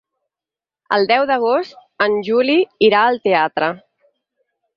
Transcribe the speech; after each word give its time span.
El 0.95 1.03
deu 1.11 1.25
d'agost 1.31 2.03
en 2.07 2.17
Juli 2.31 2.57
irà 2.89 3.03
al 3.11 3.21
teatre. 3.29 3.71